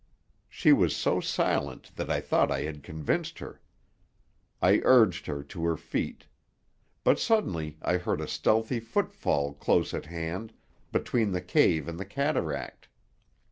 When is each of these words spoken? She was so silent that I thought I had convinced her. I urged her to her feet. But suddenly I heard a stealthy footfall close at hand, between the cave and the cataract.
She 0.49 0.73
was 0.73 0.95
so 0.95 1.19
silent 1.19 1.91
that 1.95 2.09
I 2.09 2.21
thought 2.21 2.49
I 2.49 2.61
had 2.63 2.81
convinced 2.81 3.37
her. 3.37 3.61
I 4.59 4.81
urged 4.83 5.27
her 5.27 5.43
to 5.43 5.63
her 5.65 5.77
feet. 5.77 6.25
But 7.03 7.19
suddenly 7.19 7.77
I 7.83 7.97
heard 7.97 8.19
a 8.19 8.27
stealthy 8.27 8.79
footfall 8.79 9.53
close 9.53 9.93
at 9.93 10.07
hand, 10.07 10.53
between 10.91 11.33
the 11.33 11.39
cave 11.41 11.87
and 11.87 11.99
the 11.99 12.05
cataract. 12.05 12.87